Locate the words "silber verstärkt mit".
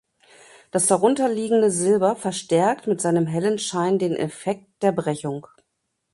1.69-2.99